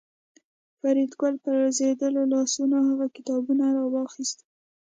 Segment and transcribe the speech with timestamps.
[0.79, 4.45] فریدګل په لړزېدلو لاسونو هغه کتابونه راواخیستل